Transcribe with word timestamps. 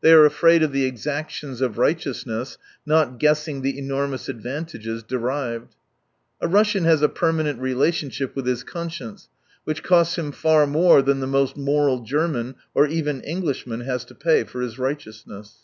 They 0.00 0.14
are 0.14 0.24
afraid 0.24 0.62
of 0.62 0.72
the 0.72 0.86
exactions 0.86 1.60
of 1.60 1.76
righteousness, 1.76 2.56
not 2.86 3.18
guessing 3.18 3.60
the 3.60 3.78
enormous 3.78 4.26
advantages 4.26 5.02
derived. 5.02 5.74
A 6.40 6.48
Rus 6.48 6.68
sian 6.70 6.84
has 6.84 7.02
a 7.02 7.10
permanent 7.10 7.60
relationship 7.60 8.34
with 8.34 8.46
his 8.46 8.64
conscience, 8.64 9.28
which 9.64 9.82
costs 9.82 10.16
him 10.16 10.32
far 10.32 10.66
more 10.66 11.02
than 11.02 11.20
the 11.20 11.26
most 11.26 11.58
moral 11.58 12.00
German, 12.02 12.54
or 12.72 12.86
even 12.86 13.20
Englishman, 13.20 13.80
has 13.80 14.06
to 14.06 14.14
pay 14.14 14.44
for 14.44 14.62
his 14.62 14.78
righteous 14.78 15.24
ness. 15.26 15.58